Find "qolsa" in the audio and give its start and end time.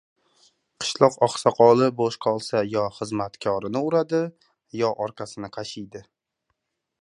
2.27-2.63